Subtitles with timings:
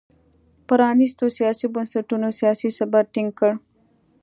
[0.67, 3.51] پرانیستو سیاسي بنسټونو سیاسي ثبات ټینګ کړ.